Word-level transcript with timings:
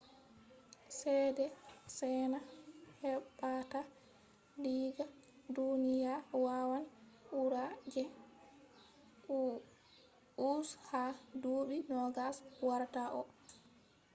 ceede 0.97 1.45
chaina 1.95 2.39
heɓata 3.03 3.79
diga 4.63 5.05
duniya 5.55 6.13
wawan 6.45 6.83
ɓura 7.27 7.63
je 7.91 8.03
us 10.49 10.69
ha 10.89 11.01
duuɓi 11.41 11.77
20 11.89 12.37
warata 12.67 13.01
ɗo 13.13 13.21